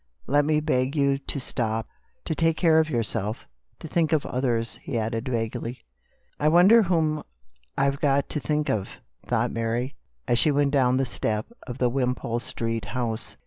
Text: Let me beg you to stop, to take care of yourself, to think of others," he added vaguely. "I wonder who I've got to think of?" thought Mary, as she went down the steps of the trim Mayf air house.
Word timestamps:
Let 0.25 0.45
me 0.45 0.61
beg 0.61 0.95
you 0.95 1.19
to 1.19 1.39
stop, 1.39 1.87
to 2.25 2.33
take 2.33 2.57
care 2.57 2.79
of 2.79 2.89
yourself, 2.89 3.45
to 3.77 3.87
think 3.87 4.11
of 4.13 4.25
others," 4.25 4.77
he 4.77 4.97
added 4.97 5.29
vaguely. 5.29 5.83
"I 6.39 6.47
wonder 6.47 6.81
who 6.81 7.23
I've 7.77 7.99
got 7.99 8.27
to 8.29 8.39
think 8.39 8.67
of?" 8.67 8.89
thought 9.27 9.51
Mary, 9.51 9.93
as 10.27 10.39
she 10.39 10.49
went 10.49 10.71
down 10.71 10.97
the 10.97 11.05
steps 11.05 11.51
of 11.67 11.77
the 11.77 11.87
trim 11.91 12.15
Mayf 12.15 12.61
air 12.83 12.91
house. 12.93 13.35